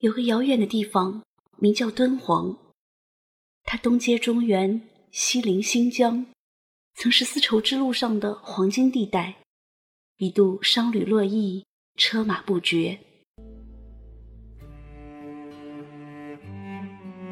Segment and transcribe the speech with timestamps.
[0.00, 1.22] 有个遥远的地方，
[1.58, 2.56] 名叫敦煌。
[3.64, 4.80] 它东接中原，
[5.10, 6.24] 西临新疆，
[6.94, 9.36] 曾是丝绸之路上的黄金地带，
[10.16, 11.62] 一度商旅络绎，
[11.96, 12.98] 车马不绝。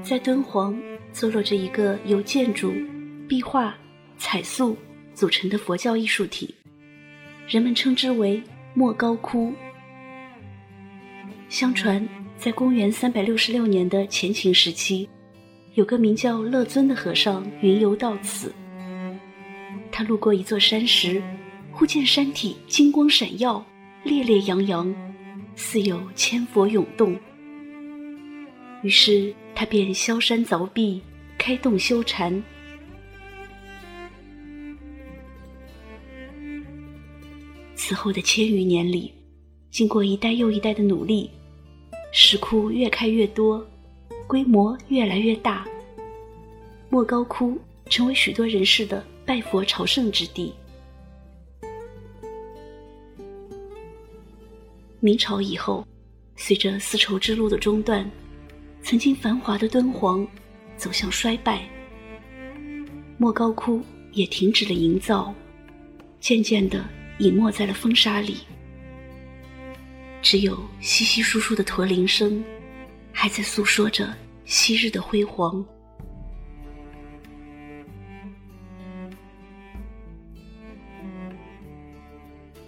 [0.03, 0.79] 在敦煌，
[1.11, 2.75] 坐落着一个由建筑、
[3.27, 3.75] 壁画、
[4.19, 4.77] 彩塑
[5.15, 6.55] 组成的佛教艺术体，
[7.49, 8.43] 人们称之为
[8.75, 9.55] 莫高窟。
[11.49, 12.07] 相传。
[12.39, 15.09] 在公元三百六十六年的前秦时期，
[15.75, 18.55] 有个名叫乐尊的和尚云游到此。
[19.91, 21.21] 他路过一座山时，
[21.73, 23.65] 忽见山体金光闪耀，
[24.05, 24.95] 烈烈洋洋，
[25.57, 27.19] 似有千佛涌动。
[28.85, 31.03] 于是他便削山凿壁，
[31.37, 32.41] 开洞修禅。
[37.75, 39.13] 此后的千余年里，
[39.73, 41.29] 经过一代又一代的努力。
[42.11, 43.65] 石窟越开越多，
[44.27, 45.67] 规模越来越大。
[46.89, 47.59] 莫高窟
[47.91, 50.55] 成为许多人士的拜佛朝圣之地。
[55.01, 55.87] 明朝以后，
[56.35, 58.11] 随着丝绸之路的中断，
[58.83, 60.27] 曾经繁华的敦煌
[60.77, 61.69] 走向衰败，
[63.17, 63.81] 莫高窟
[64.13, 65.33] 也停止了营造，
[66.19, 66.85] 渐渐地
[67.19, 68.39] 隐没在了风沙里。
[70.21, 72.45] 只有稀稀疏疏的驼铃声，
[73.13, 75.65] 还在诉说着昔日的辉煌。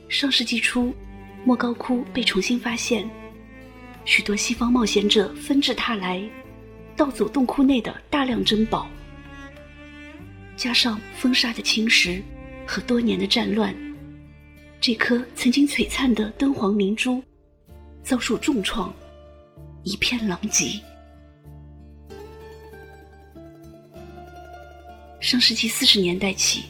[0.08, 0.94] 上世纪初，
[1.44, 3.08] 莫高窟被重新发现，
[4.04, 6.22] 许多西方冒险者纷至沓来，
[6.96, 8.88] 盗走洞窟内的大量珍宝。
[10.56, 12.22] 加上风沙的侵蚀
[12.66, 13.74] 和多年的战乱，
[14.80, 17.22] 这颗曾经璀璨的敦煌明珠。
[18.10, 18.92] 遭受重创，
[19.84, 20.80] 一片狼藉。
[25.20, 26.64] 上世纪四十年代起，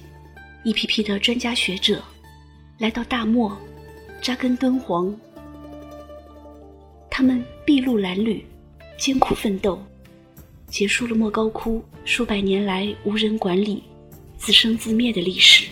[0.65, 2.05] 一批批的专家学者
[2.77, 3.57] 来到大漠，
[4.21, 5.17] 扎根敦煌。
[7.11, 8.45] 他们筚路蓝缕，
[8.99, 9.83] 艰苦奋斗，
[10.67, 13.83] 结束了莫高窟数百年来无人管理、
[14.37, 15.69] 自生自灭的历史。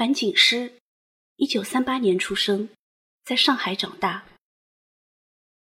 [0.00, 0.78] 樊锦诗，
[1.36, 2.70] 一九三八年出生，
[3.22, 4.26] 在上海长大。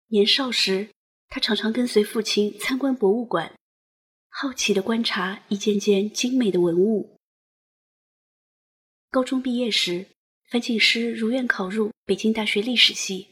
[0.08, 0.90] 年少时，
[1.30, 3.56] 他常常跟随父亲参观博物馆，
[4.28, 7.18] 好奇地观察一件件精美的文物。
[9.10, 10.08] 高中毕业时，
[10.50, 13.30] 樊锦诗如愿考入北京大学历史系。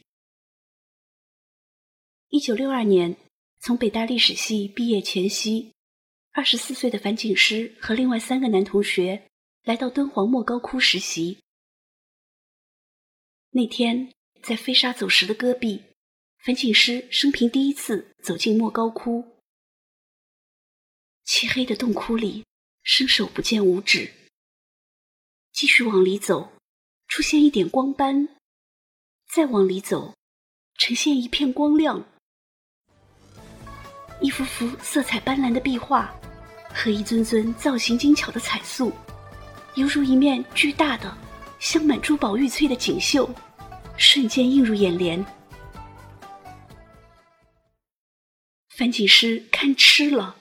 [2.29, 3.17] 一九六二年，
[3.59, 5.73] 从北大历史系毕业前夕，
[6.31, 9.27] 二十四岁的樊锦诗和另外三个男同学。
[9.65, 11.39] 来到敦煌莫高窟实习。
[13.49, 15.81] 那天，在飞沙走石的戈壁，
[16.45, 19.41] 樊锦诗生平第一次走进莫高窟。
[21.23, 22.45] 漆黑的洞窟里，
[22.83, 24.13] 伸手不见五指。
[25.51, 26.53] 继续往里走，
[27.07, 28.27] 出现一点光斑；
[29.33, 30.13] 再往里走，
[30.77, 32.07] 呈现一片光亮。
[34.21, 36.15] 一幅幅色彩斑斓的壁画，
[36.69, 38.93] 和一尊尊造型精巧的彩塑。
[39.75, 41.13] 犹如一面巨大的、
[41.59, 43.29] 镶满珠宝玉翠的锦绣，
[43.97, 45.23] 瞬间映入眼帘。
[48.77, 50.37] 樊锦诗看痴了，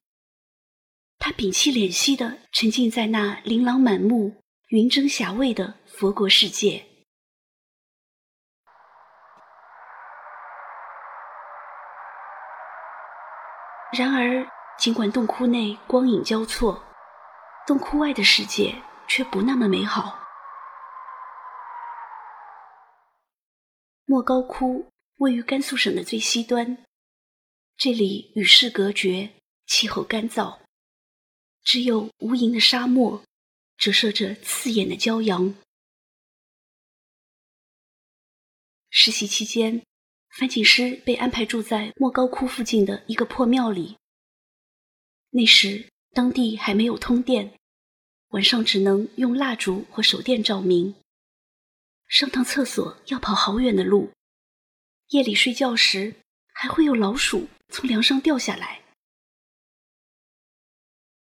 [1.19, 6.85] 他屏气敛息的沉浸在那琳琅满目、云蒸霞蔚的佛国世界。
[13.97, 14.47] 然而，
[14.79, 16.81] 尽管洞窟内光影交错，
[17.67, 18.75] 洞窟外的世界。
[19.09, 20.21] 却不那么美好。
[24.07, 26.85] 莫高窟位于甘肃省的最西端，
[27.77, 29.31] 这里与世隔绝，
[29.67, 30.61] 气候干燥，
[31.63, 33.25] 只有无垠的沙漠，
[33.77, 35.55] 折射着刺眼的骄阳。
[38.91, 39.83] 实习期间，
[40.39, 43.97] 樊锦诗被安排住在莫高窟附近的一个破庙里。
[45.31, 47.59] 那时，当地还没有通电。
[48.35, 50.97] 晚上只能用蜡烛或手电照明，
[52.09, 54.11] 上趟厕所要跑好远的路，
[55.11, 56.17] 夜里睡觉时
[56.53, 58.83] 还会有老鼠从梁上掉下来。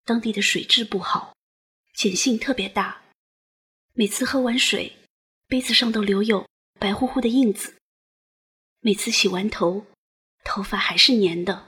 [0.06, 1.36] 当地的水质不好，
[1.94, 3.04] 碱性特别大，
[3.92, 4.96] 每次喝完水，
[5.48, 6.48] 杯子上都留有
[6.80, 7.74] 白乎乎的印子；
[8.80, 9.86] 每次洗完头，
[10.46, 11.68] 头发还是粘的。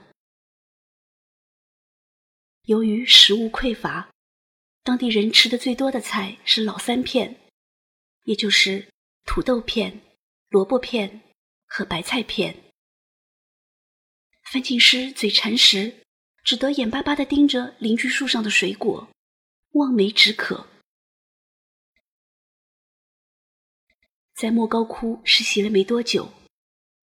[2.61, 4.12] 由于食物匮乏，
[4.83, 7.39] 当地人吃的最多的菜是老三片，
[8.23, 8.89] 也就是
[9.23, 10.01] 土豆片、
[10.49, 11.21] 萝卜片
[11.65, 12.63] 和白菜片。
[14.51, 16.03] 范进师嘴馋时，
[16.43, 19.07] 只得眼巴巴地盯着邻居树上的水果，
[19.71, 20.67] 望梅止渴。
[24.35, 26.29] 在莫高窟实习了没多久，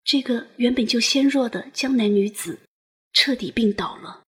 [0.04, 2.60] 这个原本就纤弱的江南女子
[3.14, 4.19] 彻底病倒了。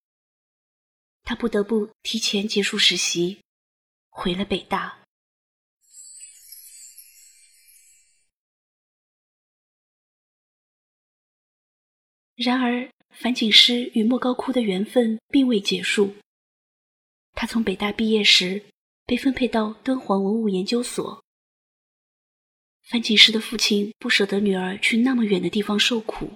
[1.33, 3.41] 他不得不提前结束实习，
[4.11, 4.99] 回了北大。
[12.37, 12.87] 然而。
[13.15, 16.15] 樊锦诗与莫高窟的缘分并未结束。
[17.33, 18.63] 他从北大毕业时
[19.07, 21.23] 被分配到敦煌文物研究所。
[22.83, 26.33] 樊锦诗的父亲不舍得女儿去那么远的地方受苦，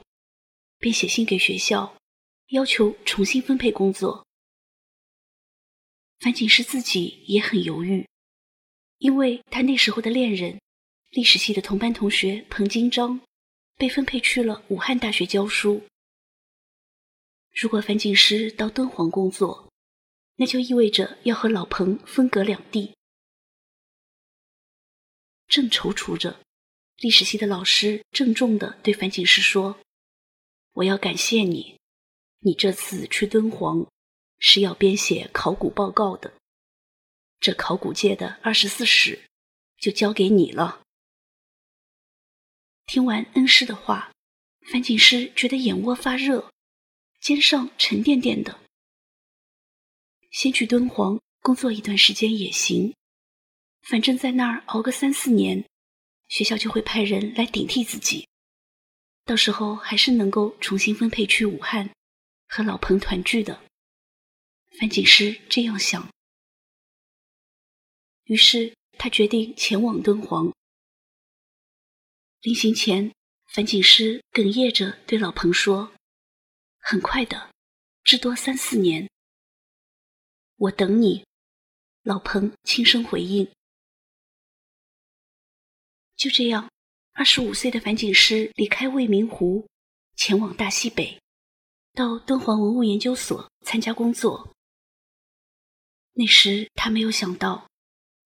[0.78, 1.96] 便写信给学校，
[2.48, 4.25] 要求重新分配工作。
[6.20, 8.06] 樊锦诗自己也很犹豫，
[8.98, 10.60] 因为他那时候的恋人，
[11.10, 13.20] 历史系的同班同学彭金章，
[13.76, 15.82] 被分配去了武汉大学教书。
[17.54, 19.70] 如果樊锦诗到敦煌工作，
[20.36, 22.92] 那就意味着要和老彭分隔两地。
[25.46, 26.40] 正踌躇着，
[26.96, 29.78] 历史系的老师郑重地对樊锦诗说
[30.74, 31.78] ：“我要感谢你，
[32.40, 33.86] 你这次去敦煌
[34.38, 36.34] 是要编写考古报告的，
[37.40, 39.28] 这考古界的二十四史
[39.78, 40.82] 就交给你了。”
[42.86, 44.12] 听完恩师的话，
[44.70, 46.50] 樊锦诗觉得眼窝发热。
[47.18, 48.60] 肩上沉甸甸的，
[50.30, 52.94] 先去敦煌工作一段时间也行，
[53.82, 55.64] 反正在那儿熬个三四年，
[56.28, 58.28] 学校就会派人来顶替自己，
[59.24, 61.90] 到时候还是能够重新分配去武汉
[62.46, 63.65] 和老彭团聚的。
[64.78, 66.06] 樊锦诗这样想，
[68.24, 70.52] 于是他决定前往敦煌。
[72.42, 73.10] 临行前，
[73.46, 75.92] 樊锦诗哽咽着对老彭说。
[76.78, 77.50] 很快的，
[78.04, 79.10] 至多三四年。
[80.56, 81.24] 我等你，
[82.02, 83.50] 老彭轻声回应。
[86.16, 86.70] 就这样，
[87.12, 89.66] 二十五岁的樊锦诗离开未名湖，
[90.16, 91.18] 前往大西北，
[91.94, 94.55] 到敦煌文物研究所参加工作。
[96.18, 97.68] 那时他没有想到，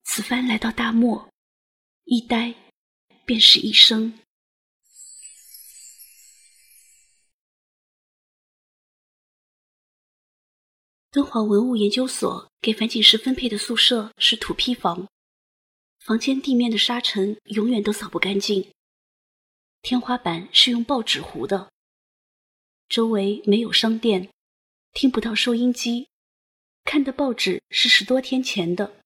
[0.04, 1.28] 此番来到大漠，
[2.04, 2.54] 一待
[3.24, 4.16] 便是一生。
[11.10, 15.08] 敦煌文物研究所给樊锦诗分配的宿舍是土坯房，
[15.98, 18.70] 房间地面的沙尘永远都扫不干净，
[19.82, 21.72] 天花板是用报纸糊的，
[22.88, 24.30] 周围没有商店，
[24.92, 26.09] 听不到收音机，
[26.84, 29.00] 看的报纸是十多天前的。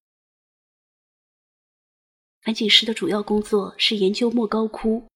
[2.43, 5.09] 樊锦诗的主要工作是研究莫高窟，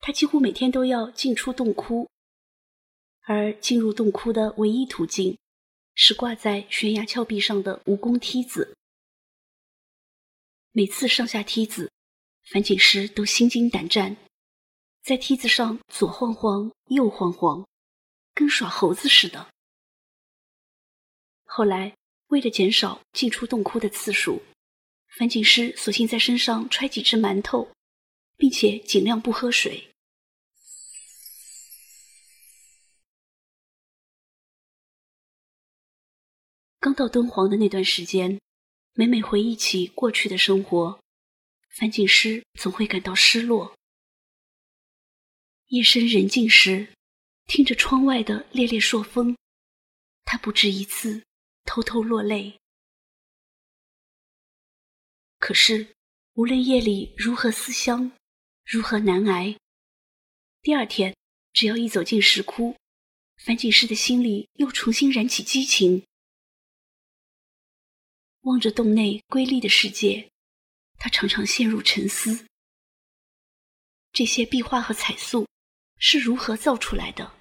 [0.00, 2.08] 他几乎每天都要进出洞窟，
[3.22, 5.36] 而进入洞窟的唯一途径。
[6.02, 8.74] 是挂在悬崖峭壁上的蜈蚣梯子。
[10.72, 11.90] 每次上下梯子，
[12.50, 14.16] 樊锦诗都心惊胆战，
[15.02, 17.68] 在梯子上左晃晃，右晃晃，
[18.32, 19.50] 跟耍猴子似的。
[21.52, 21.96] 后来，
[22.28, 24.40] 为了减少进出洞窟的次数，
[25.18, 27.68] 樊锦诗索性在身上揣几只馒头，
[28.36, 29.90] 并且尽量不喝水。
[36.78, 38.40] 刚到敦煌的那段时间，
[38.92, 41.00] 每每回忆起过去的生活，
[41.70, 43.76] 樊锦诗总会感到失落。
[45.66, 46.94] 夜深人静时，
[47.46, 49.36] 听着窗外的猎猎朔风，
[50.24, 51.24] 他不止一次
[51.64, 52.58] 偷偷落泪。
[55.38, 55.94] 可是，
[56.34, 58.12] 无论夜里如何思乡，
[58.64, 59.56] 如何难挨，
[60.62, 61.16] 第二天
[61.52, 62.76] 只要一走进石窟，
[63.38, 66.04] 樊锦诗的心里又重新燃起激情。
[68.42, 70.30] 望着洞内瑰丽的世界，
[70.98, 72.46] 他常常陷入沉思：
[74.12, 75.46] 这些壁画和彩塑
[75.98, 77.38] 是如何造出来的？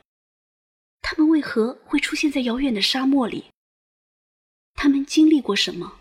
[1.02, 3.52] 它们为何会出现在遥远的沙漠里？
[4.82, 6.00] 他们经历过什么？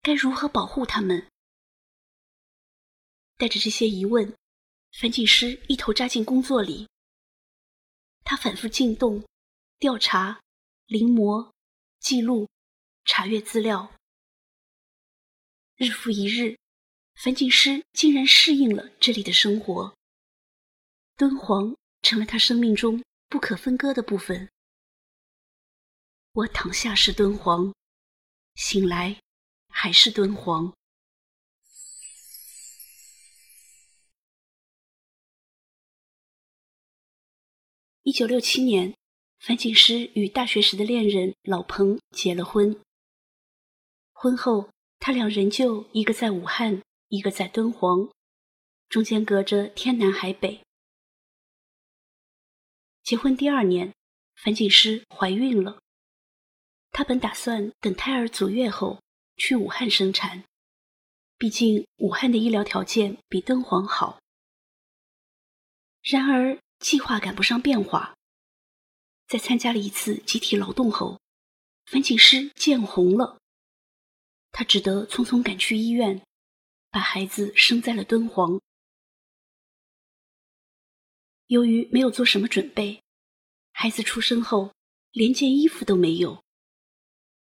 [0.00, 1.28] 该如何保护他们？
[3.36, 4.34] 带着这些疑问，
[4.98, 6.88] 樊锦诗一头扎进工作里。
[8.24, 9.22] 他反复进洞、
[9.78, 10.40] 调查、
[10.86, 11.52] 临摹、
[12.00, 12.48] 记录、
[13.04, 13.92] 查阅资料。
[15.76, 16.56] 日复一日，
[17.16, 19.94] 樊锦诗竟然适应了这里的生活，
[21.18, 24.48] 敦煌成了他生命中不可分割的部分。
[26.32, 27.74] 我躺下是敦煌，
[28.54, 29.20] 醒来
[29.68, 30.72] 还是敦煌。
[38.04, 38.94] 一九六七年，
[39.38, 42.78] 樊锦诗与大学时的恋人老彭结了婚。
[44.12, 48.10] 婚后，他俩仍旧一个在武汉，一个在敦煌，
[48.88, 50.62] 中间隔着天南海北。
[53.02, 53.94] 结婚第二年，
[54.36, 55.80] 樊锦诗怀孕了。
[56.92, 59.02] 他本打算等胎儿足月后
[59.36, 60.44] 去武汉生产，
[61.38, 64.20] 毕竟武汉的医疗条件比敦煌好。
[66.02, 68.14] 然而，计划赶不上变化，
[69.26, 71.18] 在参加了一次集体劳动后，
[71.86, 73.38] 樊锦诗见红了。
[74.50, 76.20] 他只得匆匆赶去医院，
[76.90, 78.60] 把孩子生在了敦煌。
[81.46, 83.02] 由于没有做什么准备，
[83.72, 84.74] 孩子出生后
[85.12, 86.41] 连件衣服都没有，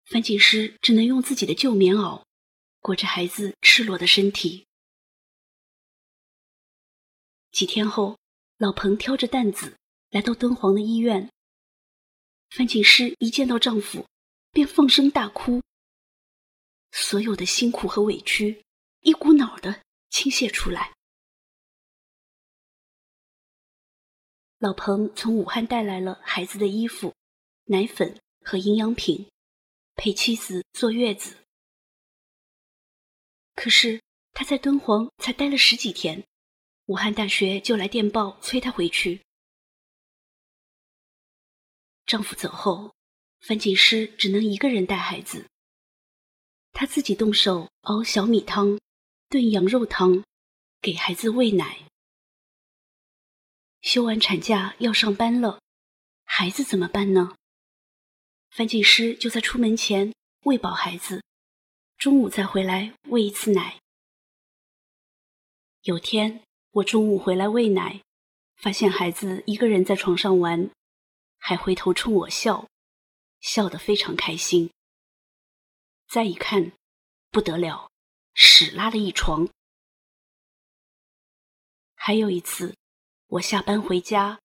[0.07, 2.25] 樊锦诗只能用自己的旧棉袄
[2.81, 4.67] 裹着孩子赤裸的身体。
[7.53, 8.19] 几天后。
[8.59, 9.77] 老彭挑着担子
[10.09, 11.31] 来到敦煌的医院。
[12.49, 14.07] 樊锦诗一见到丈夫，
[14.51, 15.61] 便放声大哭。
[16.91, 18.65] 所有的辛苦和委屈
[19.01, 20.95] 一股脑的倾泻出来。
[24.57, 27.15] 老彭从武汉带来了孩子的衣服、
[27.65, 29.29] 奶粉和营养品，
[29.97, 31.37] 陪妻子坐月子。
[33.55, 34.01] 可是
[34.33, 36.25] 他在敦煌才待了十几天。
[36.87, 39.21] 武汉大学就来电报催她回去。
[42.07, 42.95] 丈夫走后，
[43.41, 45.49] 樊锦诗只能一个人带孩子。
[46.71, 48.79] 她自己动手熬小米汤、
[49.29, 50.23] 炖羊肉汤，
[50.81, 51.89] 给孩子喂奶。
[53.81, 55.61] 休完产假要上班了，
[56.23, 57.37] 孩子怎么办呢？
[58.57, 61.23] 樊锦诗就在出门前喂饱孩子，
[61.99, 63.79] 中午再回来喂一次奶。
[65.83, 66.43] 有天。
[66.71, 68.03] 我中午回来喂奶，
[68.57, 70.71] 发现孩子一个人在床上玩，
[71.39, 72.67] 还回头冲我笑，
[73.41, 74.71] 笑得非常开心。
[76.09, 76.73] 再一看，
[77.31, 77.91] 不得了，
[78.33, 79.49] 屎拉了一床。
[81.95, 82.75] 还有一次，
[83.27, 84.39] 我下班回家，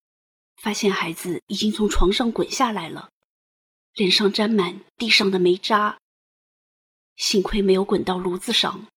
[0.56, 3.11] 发现孩子已经从床上滚下来了，
[3.94, 6.00] 脸上沾满地上的煤渣，
[7.18, 8.88] 幸亏没有滚到炉子上。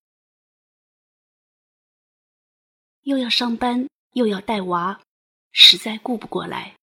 [3.02, 5.02] 又要上班，又要带娃，
[5.50, 6.76] 实在顾不过来。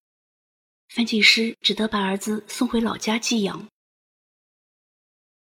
[0.90, 3.68] 樊锦诗只得把儿子送回老家寄养。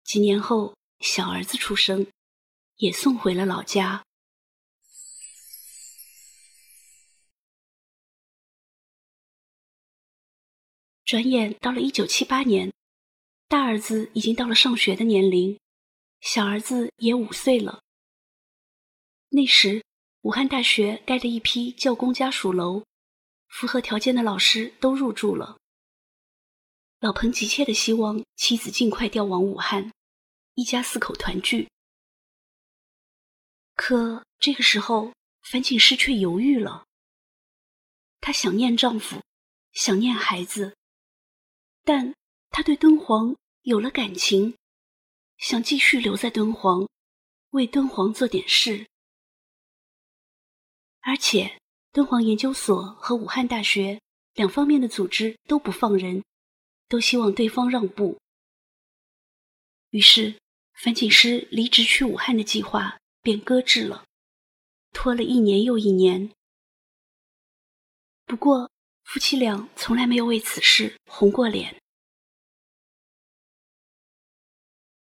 [0.03, 2.08] 几年后，小儿子出生，
[2.77, 4.05] 也送回了老家。
[11.06, 12.72] 转眼到了一九七八年，
[13.48, 15.60] 大儿子已经到了上学的年龄，
[16.22, 17.82] 小儿子也五岁了。
[19.30, 19.84] 那时。
[20.24, 22.86] 武汉大学盖了一批教工家属楼，
[23.50, 25.58] 符合条件的老师都入住了。
[27.02, 29.92] 老彭急切的希望妻子尽快调往武汉，
[30.54, 31.68] 一家四口团聚。
[33.76, 35.12] 可这个时候，
[35.52, 36.86] 樊锦诗却犹豫了。
[38.22, 39.22] 她想念丈夫，
[39.74, 40.74] 想念孩子，
[41.84, 42.16] 但
[42.50, 44.56] 他对敦煌有了感情，
[45.38, 46.88] 想继续留在敦煌，
[47.50, 48.88] 为敦煌做点事。
[51.02, 51.60] 而且，
[51.92, 54.02] 敦煌研究所和武汉大学
[54.34, 56.24] 两方面的组织都不放人，
[56.88, 58.18] 都希望对方让步。
[59.90, 60.40] 于是，
[60.82, 64.06] 樊锦诗离职去武汉的计划便搁置了，
[64.92, 66.32] 拖了一年又一年。
[68.25, 68.72] 不过，
[69.13, 71.79] 夫妻俩从来没有为此事红过脸。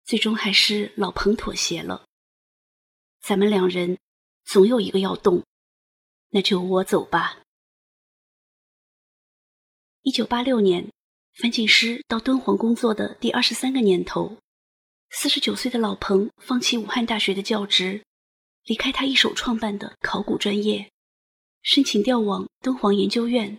[0.04, 2.06] 最终还是老彭妥协了。
[3.20, 3.98] 咱们两人
[4.44, 5.42] 总有一个要动。
[6.28, 7.40] 那就我走吧。
[10.02, 10.92] 一九八六年，
[11.34, 14.38] 樊锦诗到敦煌工作的第二十三个年头，
[15.10, 18.04] 四十九岁的老彭放弃武汉大学的教职，
[18.62, 20.88] 离开他一手创办的考古专业，
[21.62, 23.58] 申请调往敦煌研究院。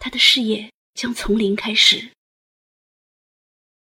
[0.00, 2.10] 他的事业将从零开始。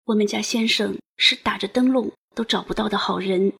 [0.02, 3.52] 我们家先生是打着灯笼都找不到的好人。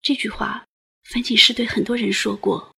[0.00, 0.66] 这句话。
[1.08, 2.74] 樊锦诗对很多人说过。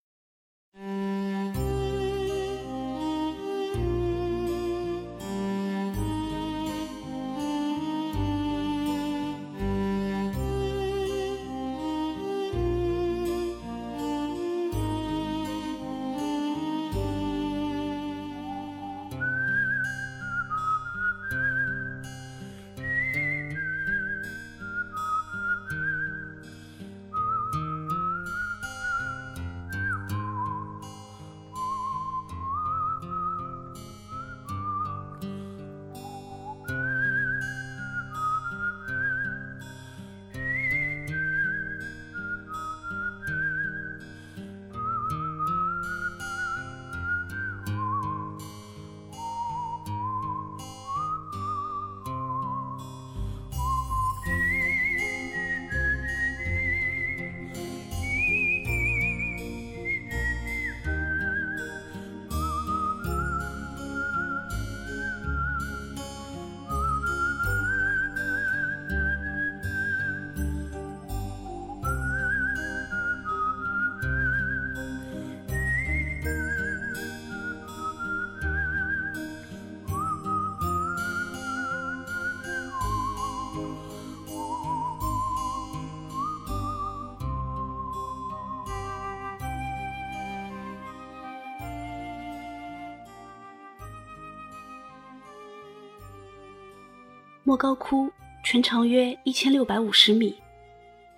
[97.48, 98.12] 莫高窟
[98.44, 100.38] 全长约一千六百五十米，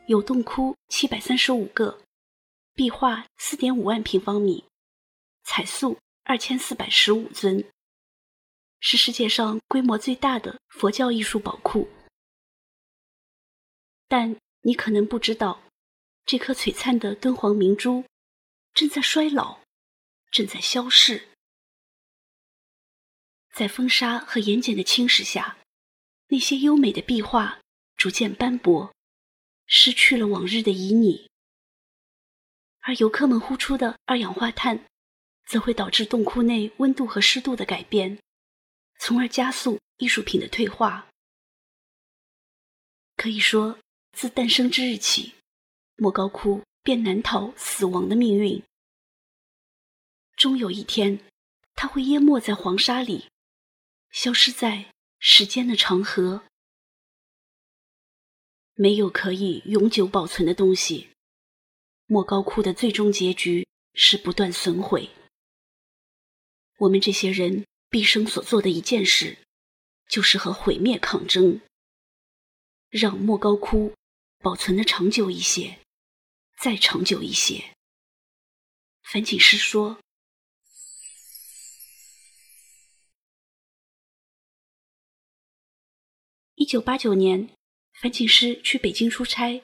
[0.07, 2.01] 有洞窟七百三十五个，
[2.73, 4.65] 壁画四点五万平方米，
[5.43, 7.65] 彩塑二千四百十五尊，
[8.79, 11.89] 是世界上规模最大的佛教艺术宝库。
[14.07, 15.61] 但你可能不知道，
[16.25, 18.05] 这颗璀璨的敦煌明珠
[18.73, 19.59] 正在衰老，
[20.31, 21.27] 正在消逝，
[23.53, 25.57] 在风沙和盐碱的侵蚀下。
[26.33, 27.61] 那些优美的壁画
[27.97, 28.95] 逐渐斑驳，
[29.67, 31.27] 失去了往日的旖旎，
[32.79, 34.87] 而游客们呼出的二氧化碳，
[35.45, 38.17] 则会导致洞窟内温度和湿度的改变，
[39.01, 41.09] 从而加速艺术品的退化。
[43.17, 43.81] 可以说，
[44.13, 45.35] 自诞生之日起，
[45.97, 48.63] 莫高窟便难逃死亡的命运。
[50.37, 51.19] 终有一天，
[51.75, 53.29] 它会淹没在黄沙里，
[54.13, 54.93] 消失在。
[55.23, 56.45] 时间的长河，
[58.73, 61.11] 没有可以永久保存的东西。
[62.07, 65.11] 莫高窟的最终结局是不断损毁。
[66.79, 69.37] 我们这些人毕生所做的一件事，
[70.09, 71.61] 就是和毁灭抗争，
[72.89, 73.95] 让莫高窟
[74.39, 75.81] 保存的长久一些，
[76.59, 77.77] 再长久一些。
[79.03, 80.01] 樊锦诗说。
[86.61, 87.49] 一九八九年，
[87.95, 89.63] 樊锦诗去北京出差，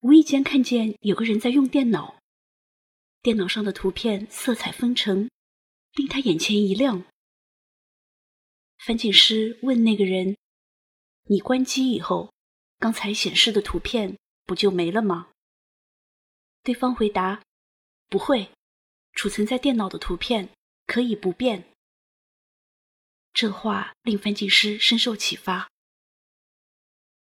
[0.00, 2.18] 无意间看见有个人在用电脑，
[3.20, 5.28] 电脑上的图片色彩纷呈，
[5.92, 7.04] 令他眼前一亮。
[8.78, 10.38] 樊锦诗问那个人
[11.28, 12.32] ：“你关机以后，
[12.78, 14.16] 刚才显示的图片
[14.46, 15.28] 不就没了吗？”
[16.64, 17.42] 对方回答
[18.08, 18.50] ：“不会，
[19.12, 20.48] 储存在电脑的图片
[20.86, 21.64] 可以不变。”
[23.34, 25.70] 这话令樊锦诗深受启发。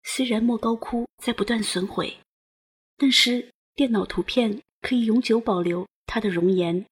[0.04, 2.18] 虽然莫高窟在不断损毁，
[2.96, 6.84] 但是电脑图片可以永久保留它的容颜。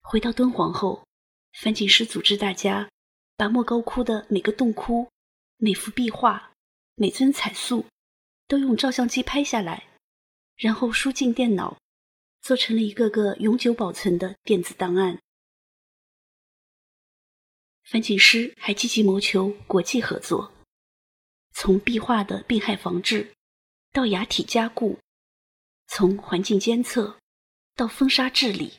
[0.00, 1.06] 回到敦煌后，
[1.52, 2.90] 樊锦诗组织大家
[3.36, 5.08] 把莫高窟的每个洞窟、
[5.56, 6.52] 每幅壁画、
[6.96, 7.86] 每尊彩塑
[8.46, 9.86] 都用照相机拍下来，
[10.56, 11.78] 然后输进电脑，
[12.42, 15.18] 做成了一个个永久保存的电子档案。
[17.84, 20.52] 樊锦诗还积极谋求国际合作。
[21.54, 23.32] 从壁画的病害防治
[23.92, 24.98] 到崖体加固，
[25.86, 27.18] 从环境监测
[27.74, 28.72] 到风沙治理，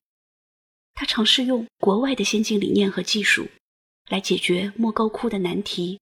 [0.94, 3.48] 他尝试用国外的先进理念和技术
[4.10, 6.00] 来解决莫高窟的难题。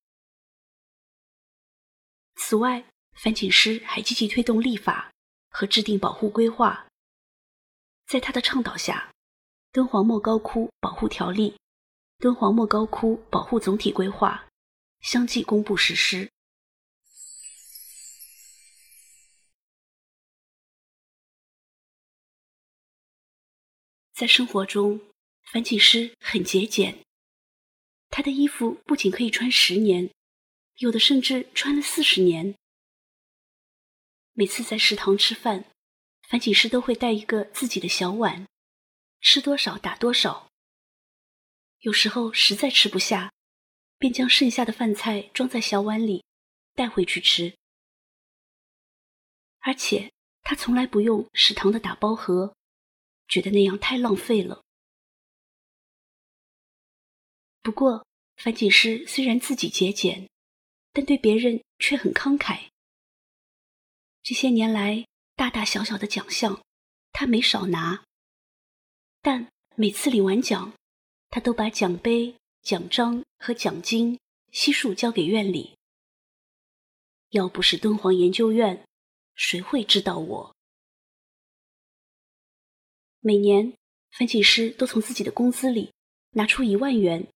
[2.35, 2.85] 此外，
[3.21, 5.11] 樊锦诗还积极推动立法
[5.49, 6.87] 和制定保护规划。
[8.07, 9.11] 在他的倡导下，
[9.73, 11.51] 《敦煌莫高窟保护条例》
[12.19, 14.45] 《敦煌莫高窟保护总体规划》
[15.07, 16.30] 相继公布实施。
[24.21, 25.01] 在生活中，
[25.51, 27.03] 樊锦诗很节俭。
[28.11, 30.11] 他的衣服不仅可以穿十年，
[30.75, 32.53] 有的甚至穿了四十年。
[34.33, 35.65] 每次在食堂吃饭，
[36.29, 38.45] 樊锦诗都会带一个自己的小碗，
[39.21, 40.47] 吃多少打多少。
[41.79, 43.33] 有时候实在吃不下，
[43.97, 46.23] 便将剩下的饭菜装在小碗里，
[46.75, 47.55] 带回去吃。
[49.61, 52.55] 而且他从来不用食堂的打包盒。
[53.31, 54.61] 觉得那样太浪费了。
[57.61, 60.29] 不过，樊锦诗虽然自己节俭，
[60.91, 62.67] 但对别人却很慷慨。
[64.21, 66.61] 这些年来，大大小小的奖项，
[67.13, 68.03] 他没少拿。
[69.21, 70.73] 但每次领完奖，
[71.29, 74.19] 他都把奖杯、奖章和奖金
[74.51, 75.77] 悉数交给院里。
[77.29, 78.85] 要不是敦煌研究院，
[79.35, 80.55] 谁会知道我？
[83.23, 83.77] 每年，
[84.17, 85.91] 樊锦诗都从自己的工资里
[86.31, 87.27] 拿出一万元，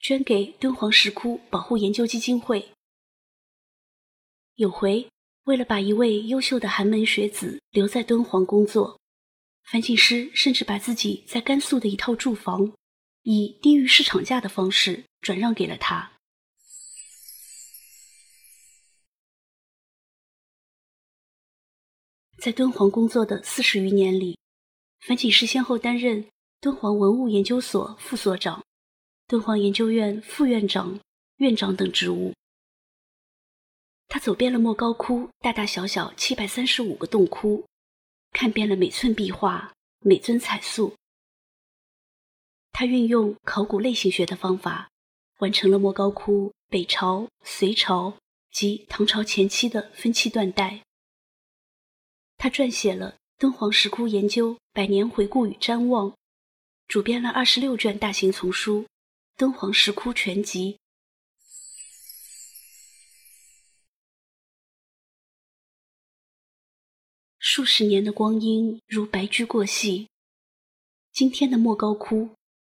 [0.00, 2.72] 捐给敦煌石窟保护研究基金会。
[4.56, 5.08] 有回，
[5.44, 8.98] 为了把一位优秀的寒门学子留在敦煌工作，
[9.70, 12.72] 樊锦诗甚至把自己在甘肃的一套住房，
[13.22, 16.14] 以低于市场价的方式转让给了他。
[22.42, 24.36] 在敦煌工作的四十余年里。
[25.00, 26.28] 樊锦诗先后担任
[26.60, 28.64] 敦煌文物研究所副所长、
[29.26, 30.98] 敦煌研究院副院长、
[31.36, 32.34] 院长等职务。
[34.08, 37.66] 他走遍了莫高窟大大小小七百三十五个洞窟，
[38.32, 40.94] 看遍了每寸壁画、每尊彩塑。
[42.72, 44.90] 他运用考古类型学的方法，
[45.40, 48.16] 完成了莫高窟北朝、隋朝
[48.50, 50.82] 及唐朝前期的分期断代。
[52.36, 56.10] 他撰写了《敦煌石窟研究百年回顾与瞻望》，
[56.88, 58.82] 主编了二十六卷大型丛书
[59.36, 60.72] 《敦煌石窟全集》。
[67.38, 70.08] 数十年的光阴如白驹过隙，
[71.12, 72.30] 今天的莫高窟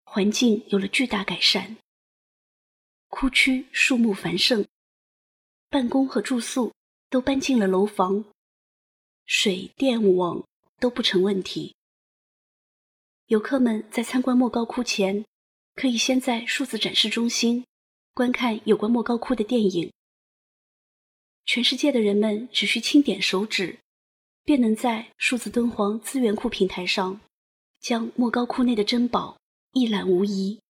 [0.04, 1.76] 环境有了巨大改善，
[3.08, 4.64] 窟区树木繁盛，
[5.68, 6.72] 办公和住宿
[7.10, 8.24] 都搬进了楼房。
[9.24, 10.44] 水电网
[10.82, 11.76] 都不成问题。
[13.26, 15.24] 游客们在参观莫高窟前，
[15.76, 17.64] 可以先在数字展示中心
[18.12, 19.92] 观看有关莫高窟的电影。
[21.44, 23.78] 全世界的人们只需轻点手指，
[24.42, 27.20] 便能在数字敦煌资源库平台上
[27.80, 29.38] 将莫高窟内的珍宝
[29.72, 30.60] 一览无遗。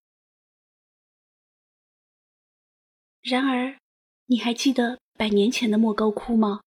[3.22, 3.79] 然而，
[4.27, 6.61] 你还记得百年前的莫高窟吗？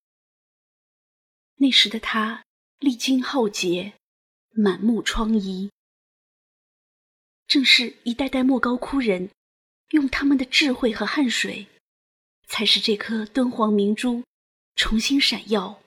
[1.58, 2.45] 那时的他
[2.80, 3.94] 历经浩劫，
[4.52, 5.72] 满目疮痍。
[7.48, 9.30] 正是一代代莫高窟人，
[9.92, 11.68] 用他们的智慧和汗水，
[12.48, 14.24] 才使这颗敦煌明珠
[14.76, 15.82] 重新闪耀。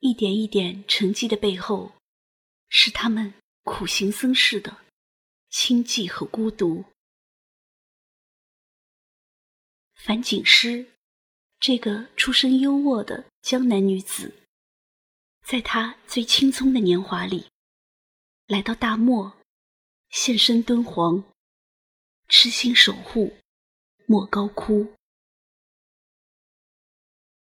[0.00, 1.92] 一点一点沉寂的背后，
[2.68, 4.84] 是他们苦行僧式的
[5.48, 6.84] 清寂和孤独。
[9.94, 10.92] 樊锦诗。
[11.58, 14.46] 这个出身优渥的江南女子，
[15.42, 17.50] 在她最青葱的年华里，
[18.46, 19.36] 来到大漠，
[20.10, 21.24] 现身敦煌，
[22.28, 23.36] 痴心守护
[24.06, 24.94] 莫高窟。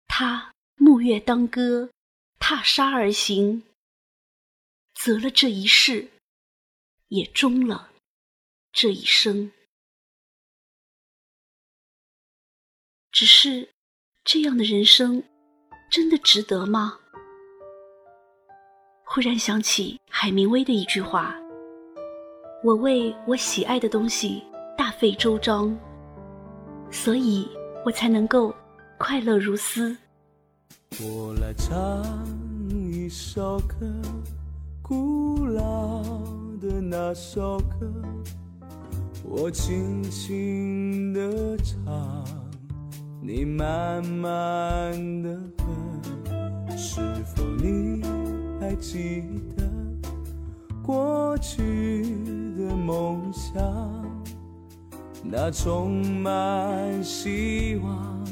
[0.06, 1.90] 她沐月当歌，
[2.38, 3.64] 踏沙而行，
[4.94, 6.08] 择了这一世，
[7.08, 7.92] 也终了
[8.72, 9.52] 这一生。
[13.10, 13.73] 只是。
[14.24, 15.22] 这样的人生，
[15.90, 16.94] 真的值得吗？
[19.04, 21.36] 忽然想起海明威的一句话
[22.64, 24.42] ：“我为我喜爱的东西
[24.78, 25.78] 大费周章，
[26.90, 27.46] 所以
[27.84, 28.52] 我才能够
[28.96, 29.94] 快乐如斯。”
[31.02, 32.02] 我来唱
[32.70, 33.86] 一首歌，
[34.80, 36.02] 古老
[36.62, 37.92] 的那首歌，
[39.22, 42.43] 我轻轻地唱。
[43.26, 47.00] 你慢慢的喝，是
[47.34, 48.02] 否你
[48.60, 49.22] 还记
[49.56, 49.64] 得
[50.82, 52.02] 过去
[52.54, 53.54] 的梦想？
[55.22, 58.22] 那充满希望、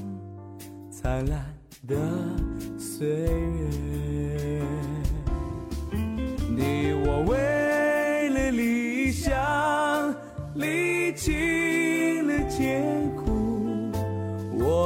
[0.91, 1.43] 灿烂
[1.89, 1.97] 的
[2.79, 4.63] 岁月。
[5.91, 10.15] 你我为了理想，
[10.55, 12.92] 历尽了艰。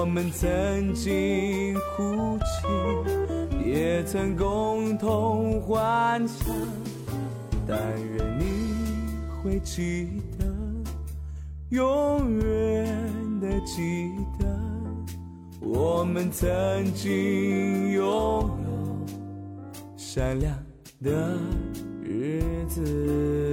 [0.06, 6.46] 我们曾经哭泣，也曾共同幻想。
[7.66, 7.76] 但
[8.14, 8.44] 愿你
[9.42, 10.46] 会记得，
[11.70, 14.46] 永远的记得，
[15.60, 16.46] 我们曾
[16.94, 18.48] 经拥有
[19.96, 20.56] 闪亮
[21.02, 21.36] 的
[22.00, 23.45] 日子。